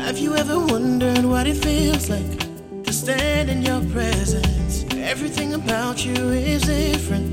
[0.00, 2.22] Have you ever wondered what it feels like
[2.82, 4.93] to stand in your presence?
[5.06, 7.23] Everything about you is different.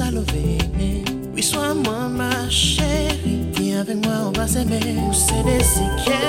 [0.00, 0.56] Salové
[1.34, 3.44] Oui, sois moi ma chérie.
[3.54, 4.80] Viens avec moi, on va s'aimer.
[5.06, 6.19] Pousser des équipes